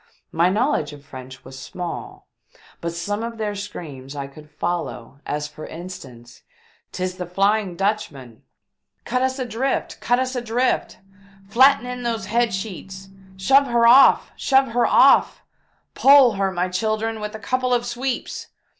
[0.31, 2.27] My knowledge of French was small,
[2.79, 6.41] but some of their screams I could follow, as for instance:"
[6.91, 8.41] 'Tis the Flying Dutchman
[9.05, 9.99] !""Cut us adrift!
[10.01, 10.97] Cut us adrift!"
[11.51, 13.09] "Flatten in those head sheets!
[13.37, 14.31] Shove her off!
[14.35, 15.43] Shove her off!
[15.93, 18.47] Pole her, my children, with a couple of sweeps